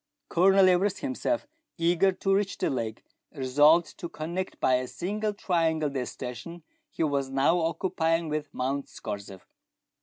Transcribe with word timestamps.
Colonel 0.29 0.67
Everest, 0.67 1.01
himself 1.01 1.45
eager 1.77 2.11
to 2.11 2.33
reach 2.33 2.57
the 2.57 2.71
lake, 2.71 3.03
resolved 3.35 3.99
to 3.99 4.09
connect 4.09 4.59
by 4.59 4.73
a 4.77 4.87
single 4.87 5.31
triangle 5.31 5.91
the 5.91 6.07
station 6.07 6.63
he 6.89 7.03
was 7.03 7.29
now 7.29 7.59
occupying 7.59 8.27
with 8.27 8.51
Mount 8.51 8.87
Scorzef. 8.89 9.43